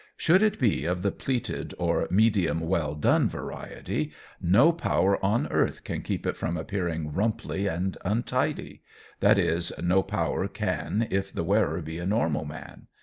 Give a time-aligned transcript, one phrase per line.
[0.17, 5.83] Should it be of the pleated or medium well done variety, no power on earth
[5.83, 8.81] can keep it from appearing rumply and untidy;
[9.19, 12.87] that is, no power can if the wearer be a normal man.